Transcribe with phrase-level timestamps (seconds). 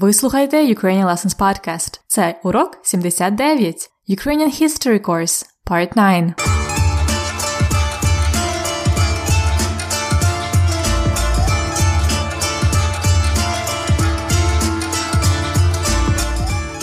[0.00, 2.00] Ви слухаєте Ukrainian Lessons Podcast.
[2.06, 3.90] Це урок 79.
[4.08, 6.34] Ukrainian History Course, Part 9.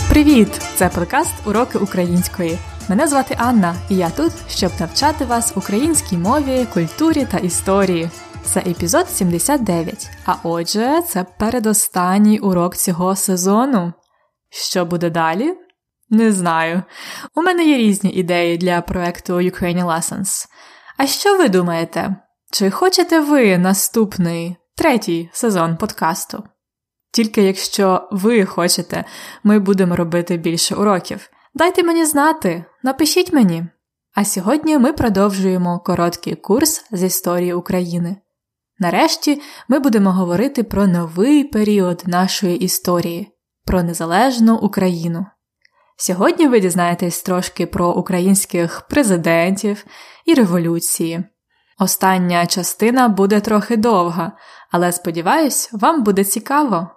[0.10, 0.62] Привіт!
[0.76, 2.58] Це подкаст Уроки української.
[2.90, 8.10] Мене звати Анна, і я тут, щоб навчати вас українській мові, культурі та історії.
[8.56, 10.10] Це епізод 79.
[10.26, 13.94] А отже, це передостанній урок цього сезону.
[14.50, 15.58] Що буде далі?
[16.10, 16.84] Не знаю.
[17.36, 20.46] У мене є різні ідеї для проекту Ukrainian Lessons.
[20.98, 22.16] А що ви думаєте?
[22.52, 26.44] Чи хочете ви наступний третій сезон подкасту?
[27.12, 29.06] Тільки якщо ви хочете,
[29.44, 31.30] ми будемо робити більше уроків.
[31.54, 33.66] Дайте мені знати, напишіть мені.
[34.14, 38.18] А сьогодні ми продовжуємо короткий курс з історії України.
[38.80, 43.32] Нарешті ми будемо говорити про новий період нашої історії,
[43.66, 45.26] про незалежну Україну.
[45.98, 49.86] Сьогодні ви дізнаєтесь трошки про українських президентів
[50.26, 51.24] і революції.
[51.80, 54.32] Остання частина буде трохи довга,
[54.72, 56.88] але сподіваюсь, вам буде цікаво.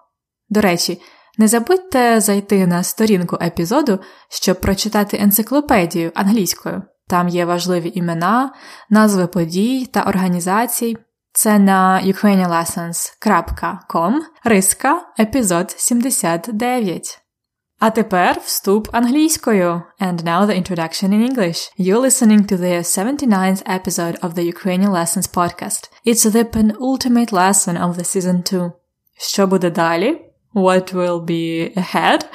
[0.48, 1.02] До речі,
[1.38, 3.98] не забудьте зайти на сторінку епізоду,
[4.28, 6.82] щоб прочитати енциклопедію англійською.
[7.08, 8.54] Там є важливі імена,
[8.90, 10.96] назви подій та організацій.
[11.35, 17.19] Це на ukrainianlessons.com, риска, епізод 79.
[17.79, 19.81] А тепер вступ англійською.
[20.01, 21.71] And now the introduction in English.
[21.79, 25.89] You're listening to the 79th episode of the Ukrainian Lessons podcast.
[26.05, 28.71] It's the penultimate lesson of the season 2.
[29.17, 30.21] Що буде далі?
[30.53, 32.25] What will be ahead?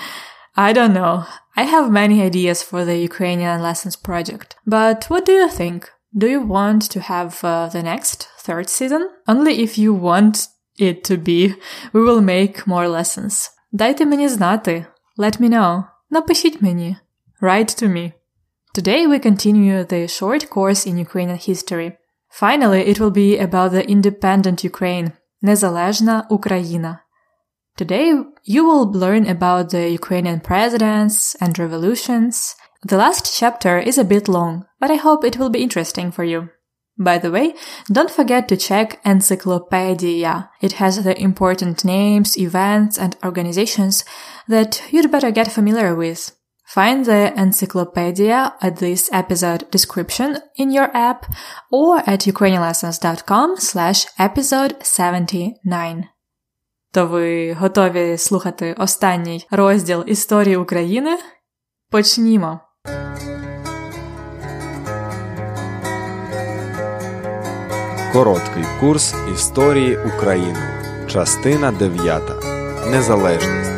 [0.56, 1.24] I don't know.
[1.56, 4.48] I have many ideas for the Ukrainian Lessons project.
[4.66, 5.80] But what do you think?
[6.20, 9.08] Do you want to have uh, the next third season?
[9.26, 11.54] Only if you want it to be,
[11.92, 13.50] we will make more lessons.
[13.72, 14.86] Дайте мені знати.
[15.18, 15.84] Let me know.
[16.10, 16.96] Напишіть мені.
[17.40, 18.12] Write to me.
[18.74, 21.92] Today we continue the short course in Ukrainian history.
[22.30, 25.12] Finally, it will be about the independent Ukraine.
[25.42, 26.98] Незалежна Україна.
[27.80, 32.56] Today you will learn about the Ukrainian presidents and revolutions.
[32.90, 36.24] The last chapter is a bit long, but I hope it will be interesting for
[36.24, 36.48] you.
[36.98, 37.54] By the way,
[37.90, 40.50] don't forget to check Encyclopedia.
[40.60, 44.04] It has the important names, events, and organizations
[44.48, 46.32] that you'd better get familiar with.
[46.68, 51.24] Find the encyclopedia at this episode description in your app
[51.70, 56.04] or at ukrainianlessons.com slash episode 79.
[56.92, 61.18] То ви готові слухати останній розділ історії України?
[61.90, 62.60] Почнімо!
[68.13, 70.59] Короткий курс історії України.
[71.07, 72.21] Частина 9.
[72.91, 73.71] Незалежність.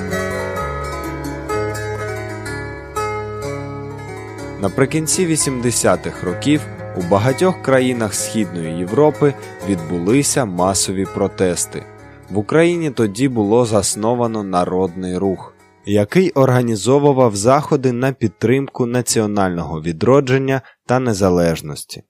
[4.62, 6.62] Наприкінці 80-х років
[6.98, 9.34] у багатьох країнах Східної Європи
[9.68, 11.84] відбулися масові протести.
[12.30, 15.54] В Україні тоді було засновано народний рух,
[15.86, 22.04] який організовував заходи на підтримку національного відродження та незалежності.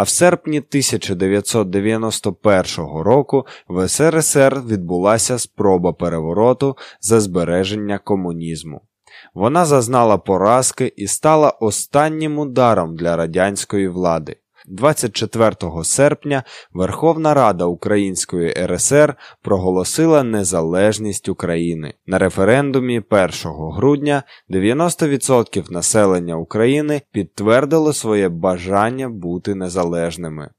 [0.00, 8.80] А в серпні 1991 року в СРСР відбулася спроба перевороту за збереження комунізму.
[9.34, 14.36] Вона зазнала поразки і стала останнім ударом для радянської влади.
[14.66, 21.94] 24 серпня Верховна Рада Української РСР проголосила незалежність України.
[22.06, 30.50] На референдумі 1 грудня 90% населення України підтвердило своє бажання бути незалежними.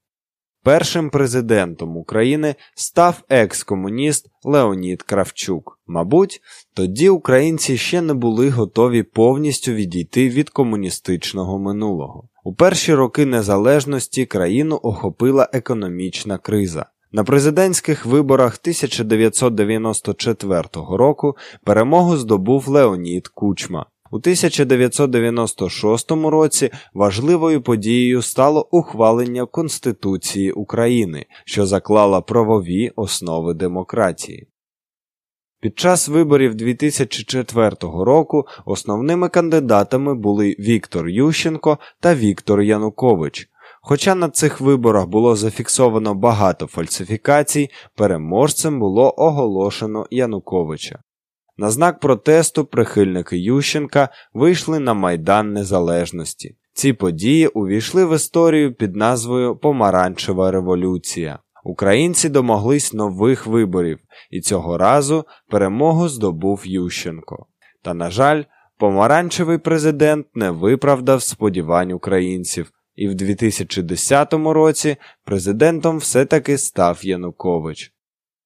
[0.63, 5.79] Першим президентом України став екс-комуніст Леонід Кравчук.
[5.87, 6.41] Мабуть,
[6.73, 12.29] тоді українці ще не були готові повністю відійти від комуністичного минулого.
[12.43, 16.85] У перші роки незалежності країну охопила економічна криза.
[17.11, 23.85] На президентських виборах 1994 року перемогу здобув Леонід Кучма.
[24.11, 34.47] У 1996 році важливою подією стало ухвалення Конституції України, що заклала правові основи демократії.
[35.61, 43.49] Під час виборів 2004 року основними кандидатами були Віктор Ющенко та Віктор Янукович.
[43.81, 50.99] Хоча на цих виборах було зафіксовано багато фальсифікацій, переможцем було оголошено Януковича.
[51.57, 56.55] На знак протесту прихильники Ющенка вийшли на Майдан Незалежності.
[56.73, 61.39] Ці події увійшли в історію під назвою Помаранчева революція.
[61.63, 63.99] Українці домоглись нових виборів,
[64.29, 67.45] і цього разу перемогу здобув Ющенко.
[67.81, 68.43] Та, на жаль,
[68.77, 77.93] помаранчевий президент не виправдав сподівань українців, і в 2010 році президентом все-таки став Янукович.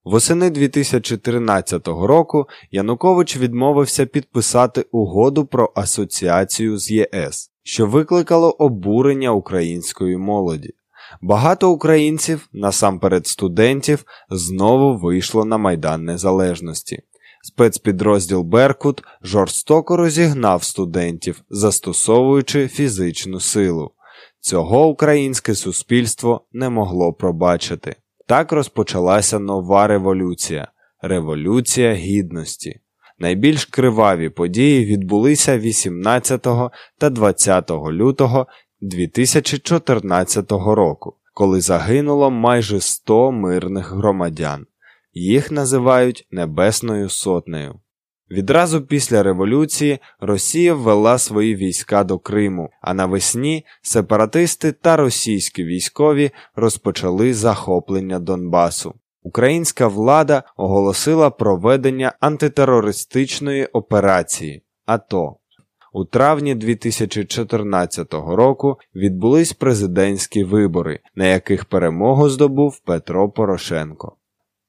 [0.04, 10.18] Восени 2013 року Янукович відмовився підписати угоду про асоціацію з ЄС, що викликало обурення української
[10.18, 10.74] молоді.
[11.22, 17.00] Багато українців, насамперед студентів, знову вийшло на Майдан Незалежності.
[17.42, 23.92] Спецпідрозділ Беркут жорстоко розігнав студентів, застосовуючи фізичну силу.
[24.40, 27.96] Цього українське суспільство не могло пробачити.
[28.28, 30.68] Так розпочалася нова революція
[31.02, 32.80] Революція Гідності.
[33.20, 36.48] Найбільш криваві події відбулися 18
[36.98, 38.48] та 20 лютого
[38.88, 44.66] 2014 року, коли загинуло майже 100 мирних громадян.
[45.14, 47.80] Їх називають Небесною Сотнею.
[48.32, 56.32] Відразу після революції Росія ввела свої війська до Криму, а навесні сепаратисти та російські військові
[56.56, 58.94] розпочали захоплення Донбасу.
[59.24, 65.38] Українська влада оголосила проведення антитерористичної операції АТО.
[65.98, 74.16] У травні 2014 року відбулись президентські вибори, на яких перемогу здобув Петро Порошенко.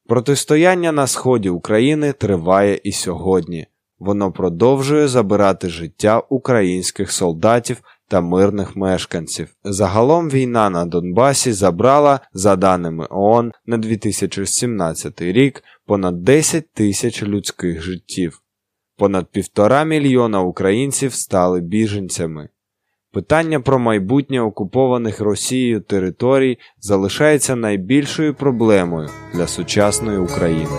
[0.05, 3.67] Протистояння на сході України триває і сьогодні.
[3.99, 7.77] Воно продовжує забирати життя українських солдатів
[8.07, 9.49] та мирних мешканців.
[9.63, 17.81] Загалом війна на Донбасі забрала, за даними ООН, на 2017 рік понад 10 тисяч людських
[17.81, 18.41] життів.
[18.97, 22.49] Понад півтора мільйона українців стали біженцями.
[23.11, 30.77] Питання про майбутнє окупованих Росією територій залишається найбільшою проблемою для сучасної України.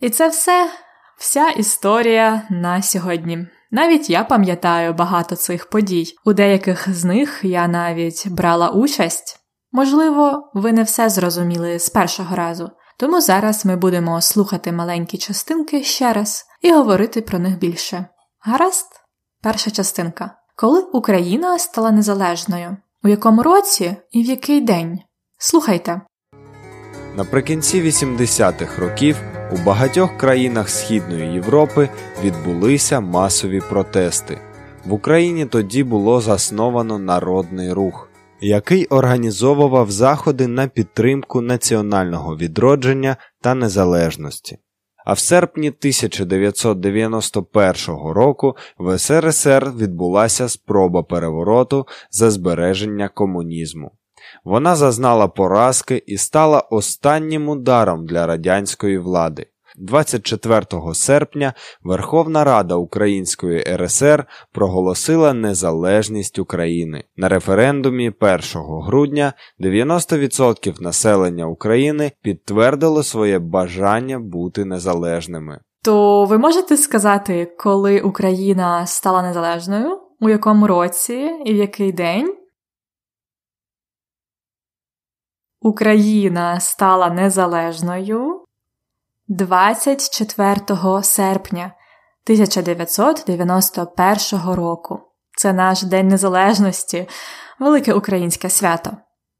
[0.00, 0.70] І це все,
[1.18, 3.46] вся історія на сьогодні.
[3.70, 6.06] Навіть я пам'ятаю багато цих подій.
[6.24, 9.39] У деяких з них я навіть брала участь.
[9.72, 15.82] Можливо, ви не все зрозуміли з першого разу, тому зараз ми будемо слухати маленькі частинки
[15.82, 18.06] ще раз і говорити про них більше.
[18.40, 18.86] Гаразд,
[19.42, 20.36] перша частинка.
[20.56, 22.76] Коли Україна стала незалежною?
[23.04, 24.98] У якому році і в який день?
[25.38, 26.00] Слухайте.
[27.16, 29.16] Наприкінці 80-х років
[29.52, 31.88] у багатьох країнах Східної Європи
[32.22, 34.38] відбулися масові протести.
[34.84, 38.09] В Україні тоді було засновано народний рух
[38.40, 44.58] який організовував заходи на підтримку національного відродження та незалежності.
[45.06, 53.90] А в серпні 1991 року в СРСР відбулася спроба перевороту за збереження комунізму.
[54.44, 59.46] Вона зазнала поразки і стала останнім ударом для радянської влади.
[59.78, 61.52] 24 серпня
[61.82, 67.04] Верховна Рада Української РСР проголосила незалежність України.
[67.16, 68.40] На референдумі 1
[68.86, 75.60] грудня 90% населення України підтвердило своє бажання бути незалежними.
[75.84, 80.00] То ви можете сказати, коли Україна стала незалежною?
[80.20, 82.36] У якому році і в який день?
[85.60, 88.39] Україна стала незалежною
[89.32, 95.00] 24 серпня 1991 року.
[95.36, 97.08] Це наш День Незалежності,
[97.58, 98.96] велике українське свято.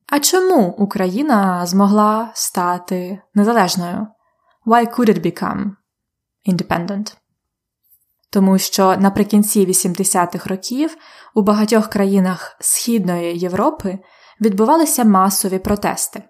[0.06, 4.06] А чому Україна змогла стати незалежною?
[4.66, 5.70] Why could it become
[6.48, 7.16] independent?
[8.30, 10.96] Тому що наприкінці 80-х років
[11.34, 13.98] у багатьох країнах Східної Європи
[14.40, 16.29] відбувалися масові протести.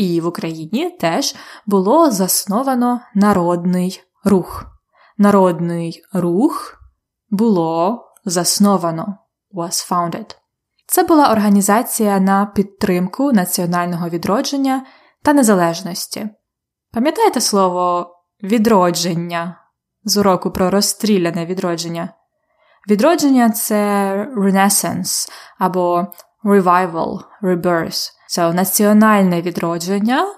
[0.00, 1.34] І в Україні теж
[1.66, 4.64] було засновано народний рух.
[5.18, 6.80] Народний рух
[7.30, 9.18] було засновано
[9.54, 10.36] was founded.
[10.86, 14.86] Це була організація на підтримку національного відродження
[15.22, 16.28] та незалежності.
[16.92, 18.10] Пам'ятаєте слово
[18.42, 19.56] відродження
[20.04, 22.14] з уроку про розстріляне відродження?
[22.90, 25.28] Відродження це renaissance
[25.58, 26.06] або
[26.44, 28.10] revival, rebirth.
[28.28, 30.34] So, національне відродження,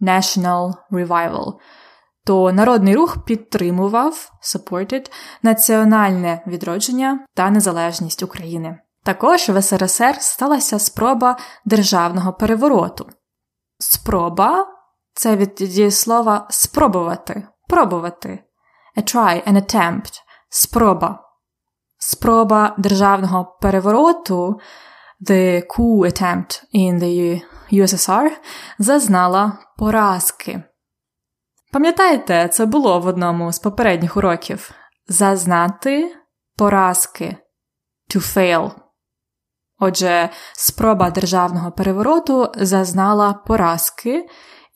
[0.00, 1.52] National Revival.
[2.24, 5.10] То народний рух підтримував supported,
[5.42, 8.78] національне відродження та незалежність України.
[9.04, 13.06] Також в СРСР сталася спроба державного перевороту.
[13.78, 14.66] Спроба
[15.14, 18.44] це від дієслова спробувати, пробувати.
[18.96, 21.20] A try, an attempt, спроба.
[21.98, 24.60] Спроба державного перевороту
[25.20, 27.40] The coup attempt in the
[27.72, 28.30] USSR
[28.78, 30.62] зазнала поразки.
[31.72, 34.70] Пам'ятаєте, це було в одному з попередніх уроків
[35.08, 36.16] зазнати
[36.56, 37.36] поразки
[38.14, 38.70] to fail.
[39.78, 44.26] Отже, спроба державного перевороту зазнала поразки,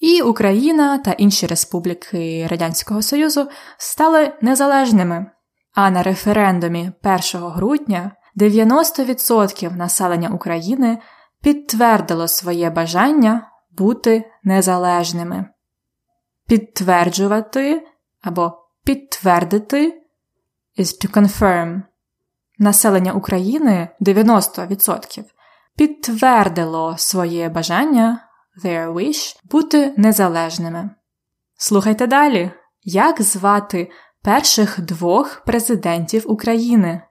[0.01, 5.27] і Україна та інші республіки Радянського Союзу стали незалежними.
[5.75, 6.93] А на референдумі
[7.35, 10.99] 1 грудня 90% населення України
[11.43, 15.47] підтвердило своє бажання бути незалежними.
[16.47, 17.87] Підтверджувати
[18.23, 18.53] або
[18.85, 20.03] підтвердити
[20.79, 21.83] is to confirm.
[22.59, 25.25] Населення України 90%
[25.77, 28.29] підтвердило своє бажання
[28.65, 30.91] their wish бути незалежними.
[31.57, 32.51] Слухайте далі,
[32.83, 33.91] як звати
[34.23, 37.03] перших двох президентів України.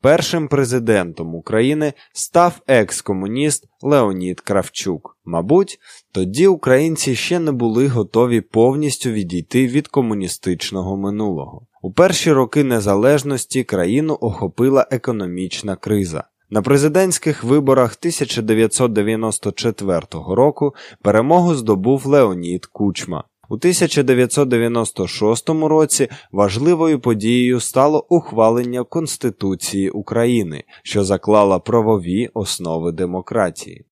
[0.00, 5.18] Першим президентом України став екс-комуніст Леонід Кравчук.
[5.24, 5.78] Мабуть,
[6.12, 11.66] тоді українці ще не були готові повністю відійти від комуністичного минулого.
[11.82, 16.24] У перші роки незалежності країну охопила економічна криза.
[16.50, 23.24] На президентських виборах 1994 року перемогу здобув Леонід Кучма.
[23.48, 33.86] У 1996 році важливою подією стало ухвалення Конституції України, що заклала правові основи демократії.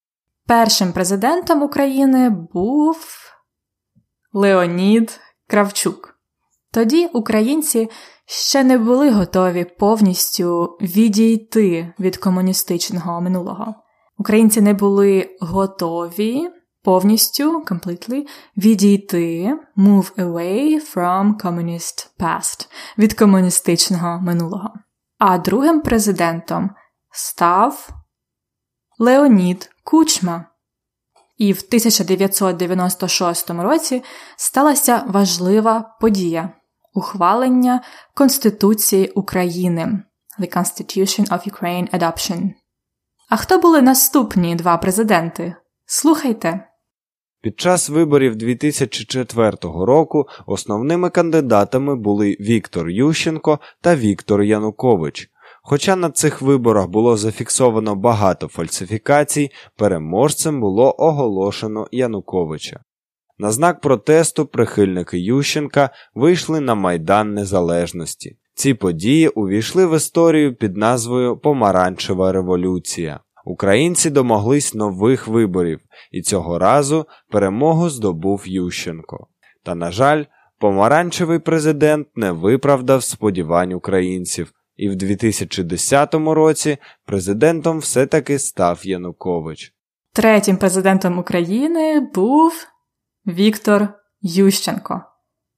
[0.47, 2.97] Першим президентом України був
[4.33, 6.19] Леонід Кравчук.
[6.73, 7.89] Тоді українці
[8.27, 13.75] ще не були готові повністю відійти від комуністичного минулого.
[14.19, 16.49] Українці не були готові
[16.85, 18.27] повністю completely
[18.57, 24.75] відійти move away from communist past від комуністичного минулого.
[25.19, 26.71] А другим президентом
[27.11, 27.89] став
[28.99, 30.45] Леонід Кучма.
[31.37, 34.03] І в 1996 році
[34.37, 36.53] сталася важлива подія
[36.95, 37.81] ухвалення
[38.15, 40.03] Конституції України
[40.41, 42.51] The Constitution of Ukraine Adoption.
[43.29, 45.57] А хто були наступні два президенти?
[45.87, 46.74] Слухайте.
[47.45, 55.31] Під час виборів 2004 року основними кандидатами були Віктор Ющенко та Віктор Янукович.
[55.63, 62.81] Хоча на цих виборах було зафіксовано багато фальсифікацій, переможцем було оголошено Януковича.
[63.39, 68.37] На знак протесту прихильники Ющенка вийшли на Майдан Незалежності.
[68.55, 73.21] Ці події увійшли в історію під назвою Помаранчева революція.
[73.45, 75.81] Українці домоглись нових виборів,
[76.13, 79.27] і цього разу перемогу здобув Ющенко.
[79.63, 80.25] Та, на жаль,
[80.59, 89.75] помаранчевий президент не виправдав сподівань українців, і в 2010 році президентом все-таки став Янукович.
[90.13, 92.53] Третім президентом України був
[93.27, 93.89] Віктор
[94.23, 95.03] Ющенко.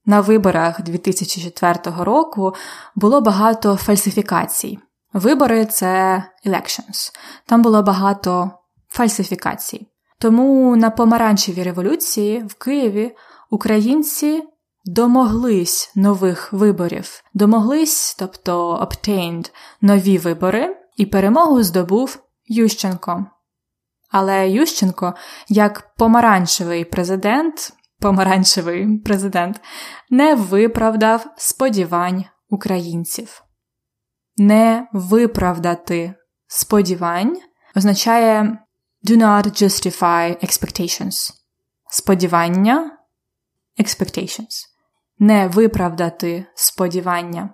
[0.06, 1.74] На виборах 2004
[2.04, 2.54] року
[2.94, 4.78] було багато фальсифікацій.
[5.16, 7.12] Вибори це elections.
[7.46, 8.50] Там було багато
[8.88, 9.86] фальсифікацій.
[10.18, 13.16] Тому на помаранчевій революції в Києві
[13.50, 14.42] українці
[14.84, 22.18] домоглись нових виборів, домоглись, тобто obtained нові вибори, і перемогу здобув
[22.48, 23.26] Ющенко.
[24.10, 25.14] Але Ющенко,
[25.48, 29.60] як помаранчевий президент, помаранчевий президент,
[30.10, 33.45] не виправдав сподівань українців
[34.36, 36.14] не виправдати
[36.46, 37.36] сподівань
[37.76, 38.58] означає
[39.08, 41.32] do not justify expectations.
[41.90, 42.98] Сподівання
[43.80, 44.66] expectations.
[45.18, 47.50] Не виправдати сподівання.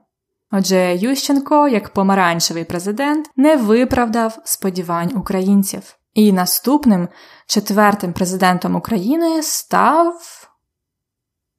[0.51, 5.97] Отже, Ющенко, як помаранчевий президент, не виправдав сподівань українців.
[6.15, 7.09] І наступним
[7.47, 10.15] четвертим президентом України став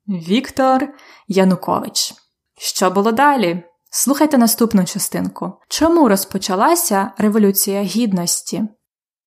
[0.08, 0.88] Віктор
[1.28, 2.14] Янукович.
[2.58, 3.64] Що було далі?
[3.96, 5.54] Слухайте наступну частинку.
[5.70, 8.64] Чому розпочалася Революція Гідності?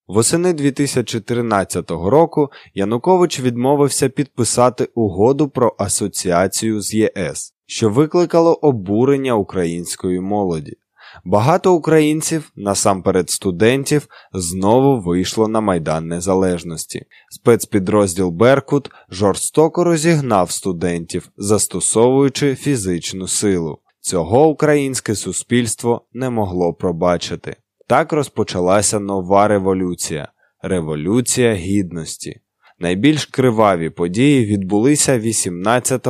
[0.06, 10.20] Восени 2013 року Янукович відмовився підписати угоду про асоціацію з ЄС, що викликало обурення української
[10.20, 10.76] молоді.
[11.24, 17.02] Багато українців, насамперед студентів, знову вийшло на Майдан Незалежності.
[17.30, 23.78] Спецпідрозділ Беркут жорстоко розігнав студентів, застосовуючи фізичну силу.
[24.06, 27.56] Цього українське суспільство не могло пробачити.
[27.86, 30.28] Так розпочалася нова революція
[30.62, 32.40] Революція Гідності.
[32.78, 36.08] Найбільш криваві події відбулися 18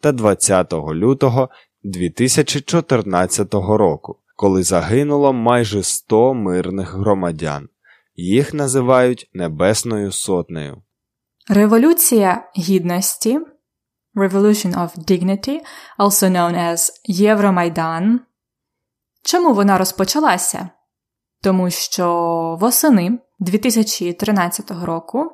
[0.00, 1.48] та 20 лютого
[1.82, 7.68] 2014 року, коли загинуло майже 100 мирних громадян.
[8.16, 10.82] Їх називають Небесною Сотнею.
[11.48, 13.38] Революція гідності
[14.18, 15.60] Revolution of Dignity,
[15.98, 18.20] also known as Євромайдан.
[19.22, 20.68] Чому вона розпочалася?
[21.42, 22.06] Тому що
[22.60, 25.30] восени 2013 року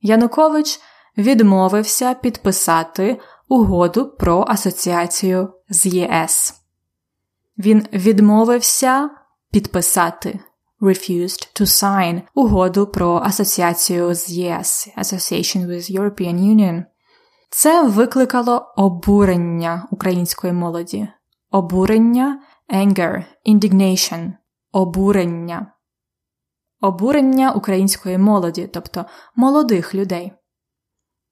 [0.00, 0.80] Янукович
[1.18, 6.54] відмовився підписати угоду про асоціацію з ЄС.
[7.58, 9.10] Він відмовився
[9.50, 10.40] підписати
[10.80, 16.84] refused to sign угоду про асоціацію з ЄС Association with European Union.
[17.50, 21.08] Це викликало обурення української молоді,
[21.50, 22.42] обурення
[22.74, 24.32] anger, indignation,
[24.72, 25.72] обурення,
[26.80, 29.04] обурення української молоді, тобто
[29.36, 30.32] молодих людей.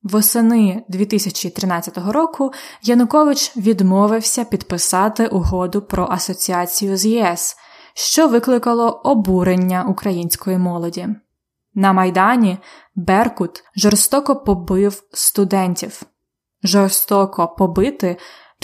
[0.02, 7.56] Восени 2013 року Янукович відмовився підписати угоду про асоціацію з ЄС,
[7.94, 11.08] що викликало обурення української молоді.
[11.78, 12.58] На Майдані
[12.94, 16.02] Беркут жорстоко побив студентів.
[16.62, 18.16] Жорстоко побити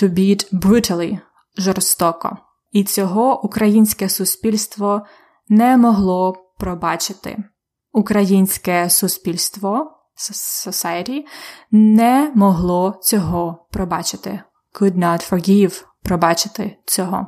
[0.02, 1.18] to beat brutally
[1.58, 2.36] жорстоко.
[2.70, 5.02] І цього українське суспільство
[5.48, 7.44] не могло пробачити.
[7.92, 11.24] Українське суспільство society
[11.70, 14.42] не могло цього пробачити.
[14.80, 17.26] Could not forgive пробачити цього.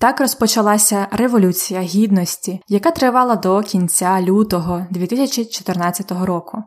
[0.00, 6.62] Так розпочалася Революція Гідності, яка тривала до кінця лютого 2014 року.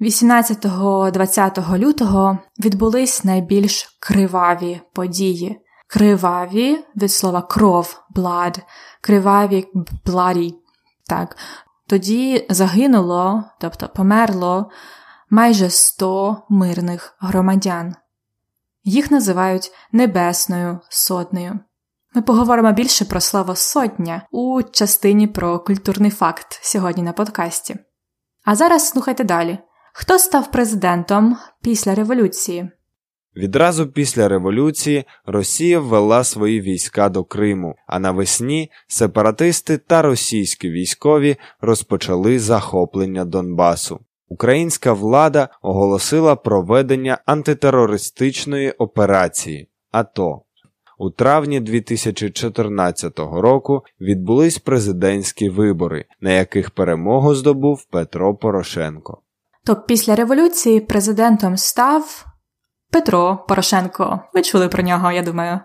[0.00, 5.60] 18-20 лютого відбулись найбільш криваві події.
[5.88, 8.60] Криваві від слова кров, blood,
[9.00, 9.66] криваві
[10.06, 10.52] bloody.
[11.08, 11.36] Так.
[11.86, 14.70] Тоді загинуло, тобто померло
[15.30, 17.94] майже 100 мирних громадян.
[18.84, 21.60] Їх називають Небесною Сотнею.
[22.16, 27.76] Ми поговоримо більше про слово сотня у частині про культурний факт сьогодні на подкасті.
[28.44, 29.58] А зараз слухайте далі.
[29.92, 32.70] Хто став президентом після революції?
[33.36, 41.36] Відразу після революції Росія ввела свої війська до Криму, а навесні сепаратисти та російські військові
[41.60, 44.00] розпочали захоплення Донбасу.
[44.28, 50.43] Українська влада оголосила проведення антитерористичної операції АТО.
[50.98, 59.18] У травні 2014 року відбулись президентські вибори, на яких перемогу здобув Петро Порошенко.
[59.64, 62.26] То після революції президентом став
[62.90, 64.20] Петро Порошенко.
[64.34, 65.60] Ви чули про нього, я думаю.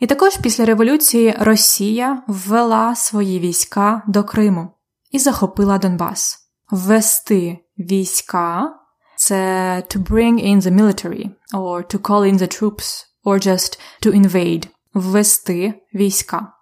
[0.00, 4.68] І також після революції Росія ввела свої війська до Криму
[5.10, 6.38] і захопила Донбас.
[6.70, 8.74] Ввести війська
[9.16, 9.36] це
[9.76, 14.68] to bring in the military, or to call in the troops, or just to invade,
[14.94, 16.52] ввести війська.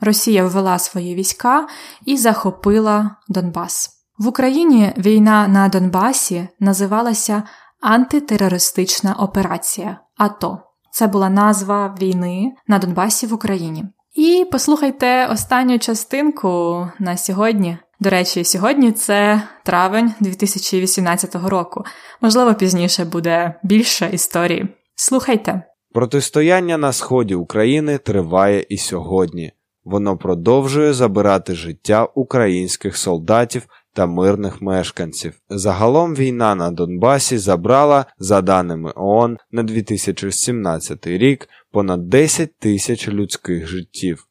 [0.00, 1.68] Росія ввела свої війська
[2.04, 3.90] і захопила Донбас.
[4.18, 7.42] В Україні війна на Донбасі називалася
[7.80, 10.58] Антитерористична операція АТО.
[10.92, 13.84] Це була назва війни на Донбасі в Україні.
[14.14, 17.78] І послухайте останню частинку на сьогодні.
[18.00, 21.84] До речі, сьогодні це травень 2018 року.
[22.20, 24.68] Можливо, пізніше буде більше історії.
[24.96, 25.62] Слухайте.
[25.98, 29.52] Протистояння на сході України триває і сьогодні.
[29.84, 35.40] Воно продовжує забирати життя українських солдатів та мирних мешканців.
[35.48, 43.66] Загалом війна на Донбасі забрала, за даними ООН, на 2017 рік понад 10 тисяч людських
[43.66, 44.26] життів.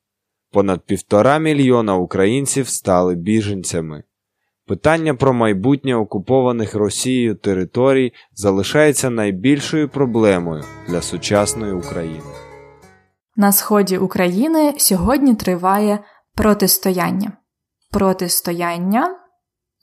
[0.51, 4.03] Понад півтора мільйона українців стали біженцями.
[4.67, 12.33] Питання про майбутнє окупованих Росією територій залишається найбільшою проблемою для сучасної України.
[13.35, 15.99] На сході України сьогодні триває
[16.35, 17.31] протистояння.
[17.91, 19.15] Протистояння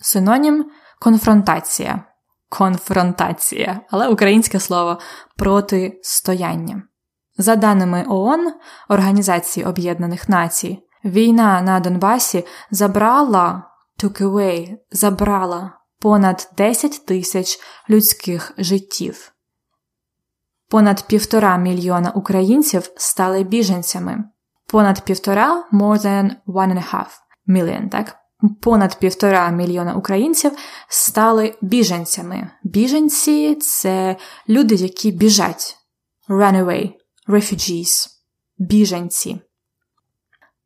[0.03, 0.64] синонім
[1.01, 2.05] конфронтація.
[2.49, 4.99] Конфронтація, але українське слово
[5.37, 6.83] протистояння.
[7.38, 8.53] За даними ООН,
[8.88, 13.74] Організації Об'єднаних Націй, війна на Донбасі забрала
[14.05, 17.59] took away, забрала понад 10 тисяч
[17.90, 19.33] людських життів.
[20.69, 24.25] Понад півтора мільйона українців стали біженцями.
[24.67, 27.09] Понад півтора more than one and a half
[27.49, 28.17] million, так?
[28.61, 30.53] Понад півтора мільйона українців
[30.88, 32.51] стали біженцями.
[32.62, 34.17] Біженці це
[34.49, 35.77] люди, які біжать.
[36.29, 36.93] Runaway,
[37.29, 38.07] refugees,
[38.59, 39.40] біженці.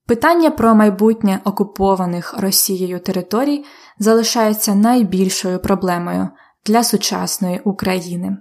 [0.08, 3.64] Питання про майбутнє окупованих Росією територій
[3.98, 6.28] залишається найбільшою проблемою
[6.66, 8.36] для сучасної України.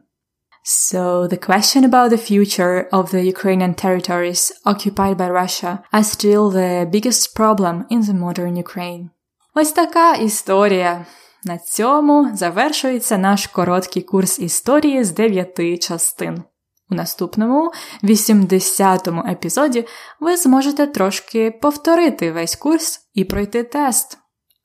[0.66, 6.52] So the question about the future of the Ukrainian territories occupied by Russia are still
[6.52, 9.10] the biggest problem in the modern Ukraine.
[9.56, 11.06] Ось така історія.
[11.44, 16.44] На цьому завершується наш короткий курс історії з дев'яти частин.
[16.90, 17.72] У наступному
[18.04, 19.86] 80-му епізоді
[20.20, 24.18] ви зможете трошки повторити весь курс і пройти тест.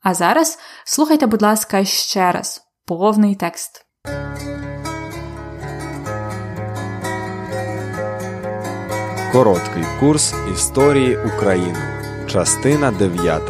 [0.03, 3.85] А зараз слухайте, будь ласка, ще раз повний текст.
[9.31, 11.79] Короткий курс історії України.
[12.27, 13.41] Частина 9.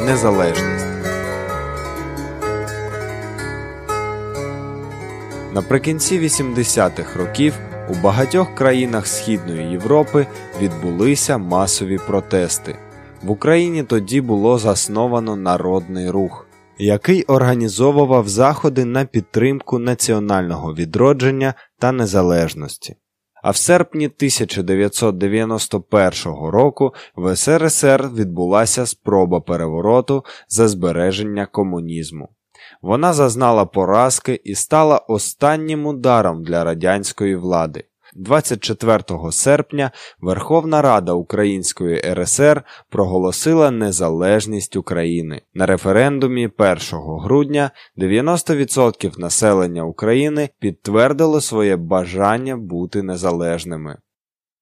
[0.00, 0.86] Незалежність.
[5.52, 7.54] Наприкінці 80-х років
[7.90, 10.26] у багатьох країнах Східної Європи
[10.60, 12.76] відбулися масові протести.
[13.22, 16.46] В Україні тоді було засновано народний рух,
[16.78, 22.96] який організовував заходи на підтримку національного відродження та незалежності.
[23.42, 32.28] А в серпні 1991 року в СРСР відбулася спроба перевороту за збереження комунізму.
[32.82, 37.84] Вона зазнала поразки і стала останнім ударом для радянської влади.
[38.14, 45.42] 24 серпня Верховна Рада Української РСР проголосила незалежність України.
[45.54, 53.98] На референдумі 1 грудня 90% населення України підтвердило своє бажання бути незалежними.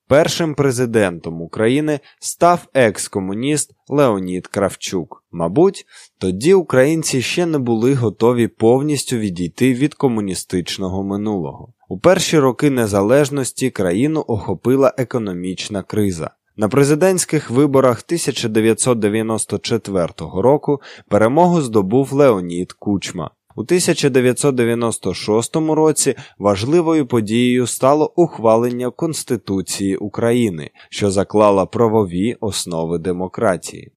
[0.08, 5.24] Першим президентом України став екс-комуніст Леонід Кравчук.
[5.32, 5.86] Мабуть,
[6.18, 11.72] тоді українці ще не були готові повністю відійти від комуністичного минулого.
[11.88, 16.30] У перші роки незалежності країну охопила економічна криза.
[16.56, 23.30] На президентських виборах 1994 року перемогу здобув Леонід Кучма.
[23.56, 33.92] У 1996 році важливою подією стало ухвалення Конституції України, що заклала правові основи демократії.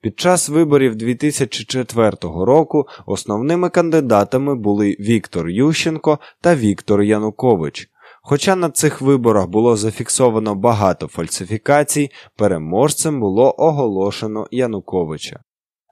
[0.00, 7.88] Під час виборів 2004 року основними кандидатами були Віктор Ющенко та Віктор Янукович.
[8.22, 15.40] Хоча на цих виборах було зафіксовано багато фальсифікацій, переможцем було оголошено Януковича.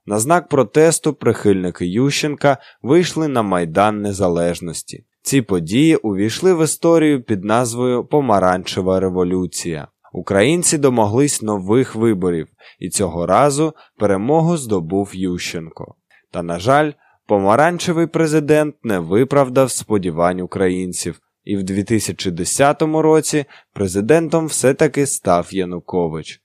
[0.07, 5.05] На знак протесту прихильники Ющенка вийшли на Майдан Незалежності.
[5.23, 9.89] Ці події увійшли в історію під назвою Помаранчева революція.
[10.13, 15.95] Українці домоглись нових виборів, і цього разу перемогу здобув Ющенко.
[16.31, 16.93] Та, на жаль,
[17.27, 26.43] помаранчевий президент не виправдав сподівань українців, і в 2010 році президентом все-таки став Янукович.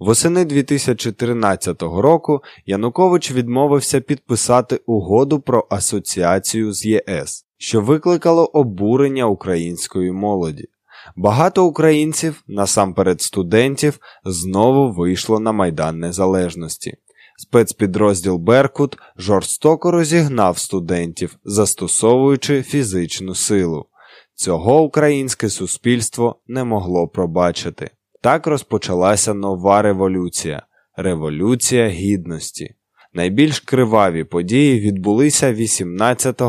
[0.00, 10.12] Восени 2013 року Янукович відмовився підписати угоду про асоціацію з ЄС, що викликало обурення української
[10.12, 10.68] молоді.
[11.16, 16.94] Багато українців, насамперед студентів, знову вийшло на Майдан Незалежності.
[17.36, 23.86] Спецпідрозділ Беркут жорстоко розігнав студентів, застосовуючи фізичну силу.
[24.34, 27.90] Цього українське суспільство не могло пробачити.
[28.22, 30.62] Так розпочалася нова революція
[30.96, 32.74] Революція Гідності.
[33.12, 36.42] Найбільш криваві події відбулися 18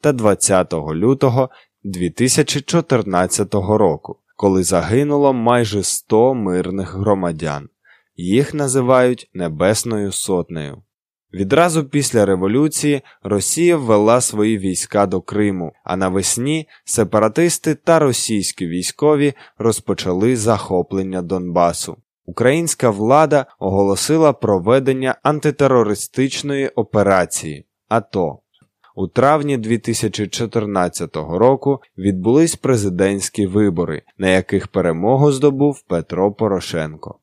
[0.00, 1.50] та 20 лютого
[1.84, 7.68] 2014 року, коли загинуло майже 100 мирних громадян.
[8.16, 10.82] Їх називають Небесною Сотнею.
[11.34, 19.34] Відразу після революції Росія ввела свої війська до Криму, а навесні сепаратисти та російські військові
[19.58, 21.96] розпочали захоплення Донбасу.
[22.26, 28.38] Українська влада оголосила проведення антитерористичної операції АТО.
[28.96, 37.18] У травні 2014 року відбулись президентські вибори, на яких перемогу здобув Петро Порошенко.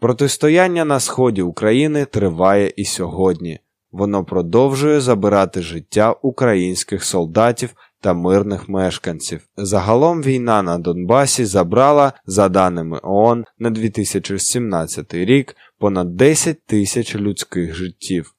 [0.00, 3.58] Протистояння на сході України триває і сьогодні.
[3.92, 9.40] Воно продовжує забирати життя українських солдатів та мирних мешканців.
[9.56, 17.74] Загалом війна на Донбасі забрала, за даними ООН, на 2017 рік понад 10 тисяч людських
[17.74, 18.34] життів.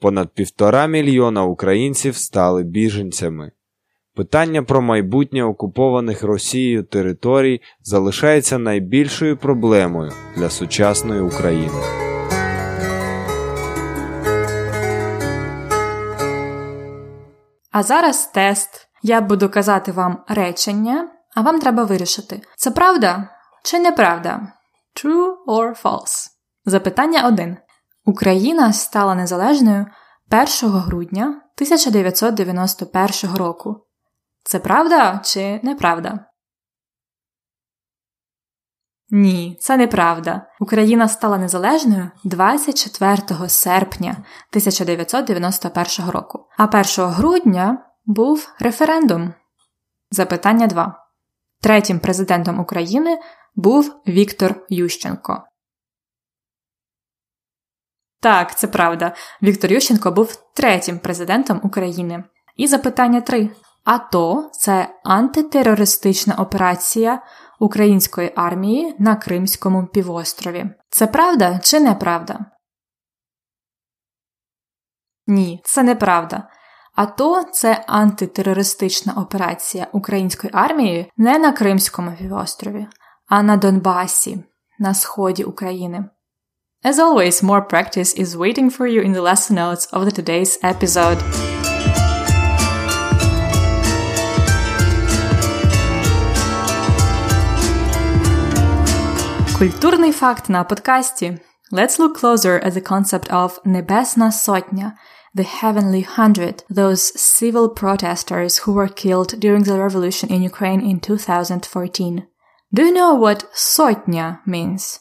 [0.00, 3.52] Понад півтора мільйона українців стали біженцями.
[4.14, 11.80] Питання про майбутнє окупованих Росією територій залишається найбільшою проблемою для сучасної України.
[17.72, 18.86] А зараз тест.
[19.02, 23.28] Я буду казати вам речення, а вам треба вирішити, це правда
[23.64, 24.52] чи неправда?
[24.96, 26.26] True or false?
[26.64, 27.56] Запитання 1.
[28.04, 29.86] Україна стала незалежною
[30.62, 33.86] 1 грудня 1991 року.
[34.50, 36.24] Це правда чи неправда?
[39.10, 40.46] Ні, це неправда.
[40.60, 49.34] Україна стала незалежною 24 серпня 1991 року, а 1 грудня був референдум.
[50.10, 51.06] Запитання 2.
[51.60, 53.18] Третім президентом України
[53.54, 55.44] був Віктор Ющенко.
[58.20, 59.14] Так, це правда.
[59.42, 62.24] Віктор Ющенко був третім президентом України.
[62.56, 63.50] І запитання 3.
[63.84, 67.22] АТО це антитерористична операція
[67.58, 70.70] української армії на Кримському півострові.
[70.90, 72.38] Це правда чи неправда?
[75.26, 76.48] Ні, це неправда.
[76.94, 82.86] АТО це антитерористична операція української армії не на Кримському півострові,
[83.28, 84.44] а на Донбасі,
[84.78, 86.04] на сході України.
[86.84, 90.58] As always, more practice is waiting for you in the lesson notes of the today's
[90.62, 91.59] episode.
[99.59, 101.37] Культурний факт на подкасті.
[101.71, 104.91] Let's look closer at the concept of Небесна Сотня,
[105.35, 110.99] the Heavenly Hundred, those civil protesters who were killed during the revolution in Ukraine in
[110.99, 112.23] 2014.
[112.71, 114.99] Do you know what Sotnya means?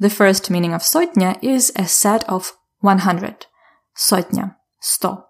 [0.00, 3.46] The first meaning of Sotnya is a set of 100.
[3.96, 5.24] Sotnya, 100.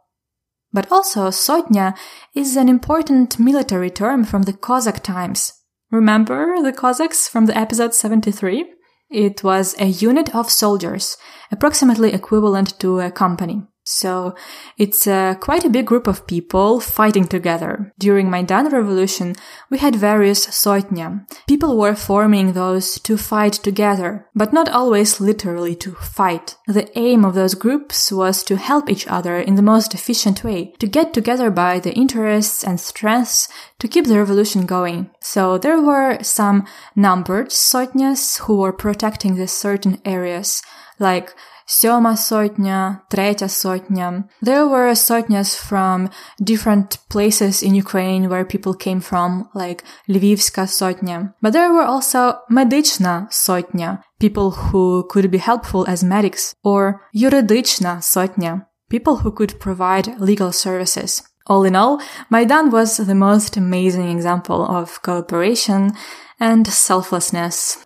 [0.73, 1.95] But also, Sotnya
[2.35, 5.53] is an important military term from the Cossack times.–
[5.90, 8.74] Remember the Cossacks from the episode 73?
[9.10, 11.16] It was a unit of soldiers,
[11.50, 13.64] approximately equivalent to a company.
[13.90, 14.36] So
[14.78, 17.94] it's uh, quite a big group of people fighting together.
[17.98, 19.34] During Maidan revolution,
[19.70, 21.26] we had various sotnya.
[21.48, 26.58] People were forming those to fight together, but not always literally to fight.
[26.68, 30.74] The aim of those groups was to help each other in the most efficient way,
[30.80, 33.48] to get together by the interests and strengths
[33.80, 35.12] to keep the revolution going.
[35.22, 40.62] So there were some numbered sotnyas who were protecting the certain areas,
[41.00, 41.34] like
[41.67, 44.25] Сьома сотня, третя сотня.
[44.43, 46.11] There were sotnyas from
[46.43, 51.35] different places in Ukraine where people came from, like Lvivska sotnya.
[51.41, 58.03] But there were also medична sotnya, people who could be helpful as medics, or юридична
[58.03, 61.23] sotnya, people who could provide legal services.
[61.47, 62.01] All in all,
[62.31, 65.93] Maidan was the most amazing example of cooperation
[66.39, 67.85] and selflessness.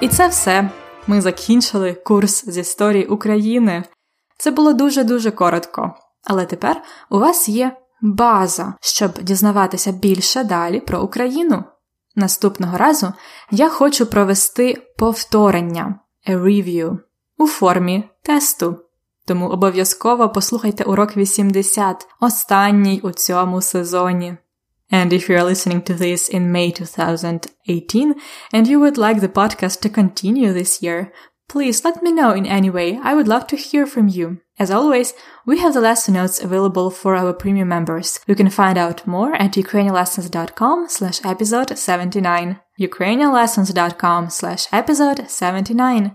[0.00, 0.70] І це все.
[1.06, 3.84] Ми закінчили курс з історії України.
[4.38, 5.94] Це було дуже-дуже коротко.
[6.24, 11.64] Але тепер у вас є база, щоб дізнаватися більше далі про Україну.
[12.16, 13.12] Наступного разу
[13.50, 16.98] я хочу провести повторення a review
[17.38, 18.76] у формі тесту.
[19.26, 24.36] Тому обов'язково послухайте урок 80, останній у цьому сезоні.
[24.91, 28.15] And if you're listening to this in May 2018
[28.53, 31.11] and you would like the podcast to continue this year,
[31.47, 32.99] please let me know in any way.
[33.03, 34.41] I would love to hear from you.
[34.57, 35.13] As always,
[35.45, 38.19] we have the lesson notes available for our premium members.
[38.25, 42.59] You can find out more at ukrainianlessons.com slash episode 79.
[42.79, 46.11] ukrainianlessons.com slash episode 79.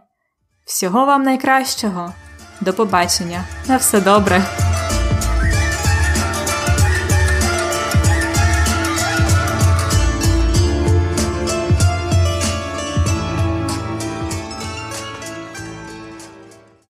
[0.64, 2.12] Всього вам найкращого.
[2.60, 3.44] До побачення.
[3.68, 4.42] На все добре.